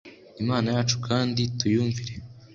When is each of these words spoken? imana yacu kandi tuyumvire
imana 0.41 0.67
yacu 0.75 0.95
kandi 1.07 1.41
tuyumvire 1.57 2.13